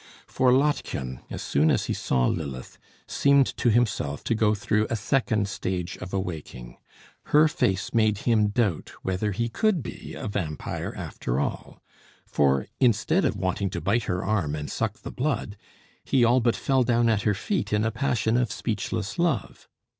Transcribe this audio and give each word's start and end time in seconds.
For 0.25 0.51
Lottchen, 0.51 1.19
as 1.29 1.43
soon 1.43 1.69
as 1.69 1.85
he 1.85 1.93
saw 1.93 2.25
Lilith, 2.25 2.79
seemed 3.07 3.45
to 3.57 3.69
himself 3.69 4.23
to 4.23 4.33
go 4.33 4.55
through 4.55 4.87
a 4.89 4.95
second 4.95 5.47
stage 5.47 5.95
of 5.99 6.11
awaking. 6.11 6.77
Her 7.25 7.47
face 7.47 7.93
made 7.93 8.17
him 8.17 8.47
doubt 8.47 8.89
whether 9.03 9.31
he 9.31 9.47
could 9.47 9.83
be 9.83 10.15
a 10.15 10.27
vampire 10.27 10.91
after 10.97 11.39
all; 11.39 11.83
for 12.25 12.65
instead 12.79 13.25
of 13.25 13.35
wanting 13.35 13.69
to 13.69 13.79
bite 13.79 14.05
her 14.05 14.25
arm 14.25 14.55
and 14.55 14.71
suck 14.71 14.97
the 14.97 15.11
blood, 15.11 15.55
he 16.03 16.23
all 16.25 16.39
but 16.39 16.55
fell 16.55 16.81
down 16.81 17.07
at 17.07 17.21
her 17.21 17.35
feet 17.35 17.71
in 17.71 17.83
a 17.83 17.91
passion 17.91 18.37
of 18.37 18.51
speechless 18.51 19.19
love. 19.19 19.67